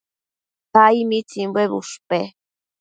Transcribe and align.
Ai. 0.83 0.97
¿mitsimbuebi 1.09 1.75
ushpe? 1.79 2.17